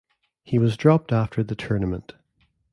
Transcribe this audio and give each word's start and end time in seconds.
He 0.41 0.57
was 0.57 0.77
dropped 0.77 1.11
after 1.11 1.43
the 1.43 1.53
tournament. 1.55 2.15